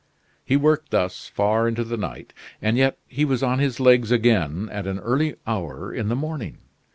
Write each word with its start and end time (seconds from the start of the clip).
He 0.43 0.57
worked 0.57 0.89
thus, 0.89 1.27
far 1.27 1.67
into 1.67 1.83
the 1.83 1.95
night, 1.95 2.33
and 2.59 2.75
yet 2.75 2.97
he 3.07 3.23
was 3.23 3.43
on 3.43 3.59
his 3.59 3.79
legs 3.79 4.09
again 4.09 4.67
at 4.71 4.87
an 4.87 4.97
early 4.97 5.35
hour 5.45 5.93
in 5.93 6.07
the 6.09 6.15
morning. 6.15 6.57